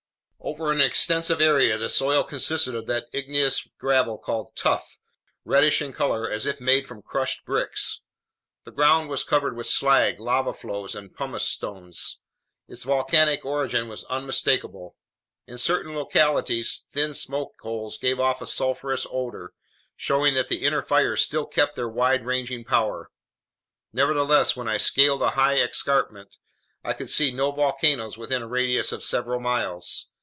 [0.43, 4.97] Over an extensive area, the soil consisted of that igneous gravel called "tuff,"
[5.45, 8.01] reddish in color as if made from crushed bricks.
[8.65, 12.17] The ground was covered with slag, lava flows, and pumice stones.
[12.67, 14.97] Its volcanic origin was unmistakable.
[15.45, 19.53] In certain localities thin smoke holes gave off a sulfurous odor,
[19.95, 23.11] showing that the inner fires still kept their wide ranging power.
[23.93, 26.35] Nevertheless, when I scaled a high escarpment,
[26.83, 30.07] I could see no volcanoes within a radius of several miles.